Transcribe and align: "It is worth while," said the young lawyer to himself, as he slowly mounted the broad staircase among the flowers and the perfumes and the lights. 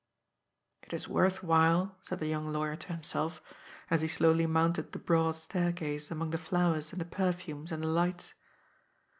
"It 0.87 0.93
is 0.93 1.07
worth 1.07 1.43
while," 1.43 1.95
said 2.01 2.17
the 2.21 2.25
young 2.25 2.51
lawyer 2.51 2.75
to 2.75 2.87
himself, 2.87 3.39
as 3.91 4.01
he 4.01 4.07
slowly 4.07 4.47
mounted 4.47 4.93
the 4.93 4.97
broad 4.97 5.33
staircase 5.35 6.09
among 6.09 6.31
the 6.31 6.39
flowers 6.39 6.91
and 6.91 6.99
the 6.99 7.05
perfumes 7.05 7.71
and 7.71 7.83
the 7.83 7.87
lights. 7.87 8.33